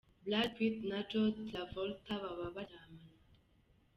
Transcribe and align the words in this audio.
Brad 0.25 0.49
Pitt 0.57 0.77
na 0.89 0.97
Joh 1.09 1.31
Travolta 1.49 2.13
baba 2.21 2.47
baryamana. 2.55 3.09